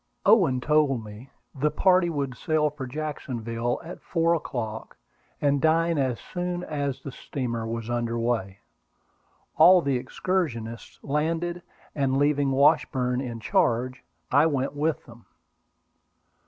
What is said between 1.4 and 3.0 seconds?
the party would sail for